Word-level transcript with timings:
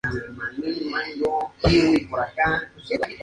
Su 0.03 0.17
cabecera 0.35 0.67
es 0.67 0.77
Hidalgo 0.79 1.53
del 1.63 2.09
Parral. 2.09 2.67